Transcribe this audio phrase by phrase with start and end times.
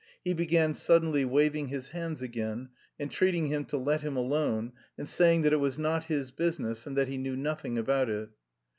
[0.23, 2.69] he began suddenly waving his hands again,
[2.99, 6.97] entreating him to let him alone, and saying that it was not his business, and
[6.97, 8.29] that he knew nothing about it.